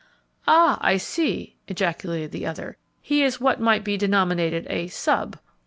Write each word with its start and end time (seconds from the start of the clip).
"Ah, 0.47 0.79
I 0.81 0.97
see!" 0.97 1.57
ejaculated 1.67 2.31
the 2.31 2.43
other; 2.47 2.75
"he 3.03 3.21
is 3.21 3.39
what 3.39 3.61
might 3.61 3.83
be 3.83 3.97
denominated 3.97 4.65
a 4.67 4.87
'sub.'" 4.87 5.37